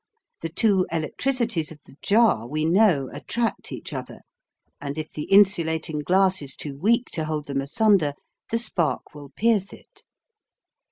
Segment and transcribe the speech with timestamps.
[0.41, 4.21] The two electricities of the jar, we know, attract each other,
[4.81, 8.15] and if the insulating glass is too weak to hold them asunder,
[8.49, 10.01] the spark will pierce it.